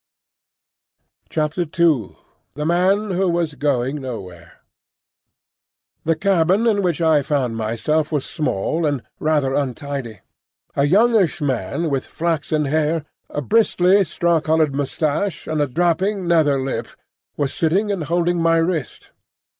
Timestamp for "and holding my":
17.91-18.57